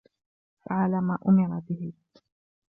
فعل 0.61 0.91
ما 1.01 1.17
أُمِرَ 1.27 1.59
به. 1.69 1.91